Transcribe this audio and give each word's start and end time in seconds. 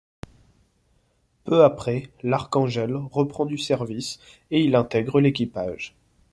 Peu 1.43 1.63
après, 1.63 2.09
l'Archangel 2.23 2.95
reprend 2.95 3.45
du 3.45 3.59
service 3.59 4.19
et 4.49 4.61
il 4.63 4.73
intègre 4.75 5.19
l'équipage. 5.21 5.93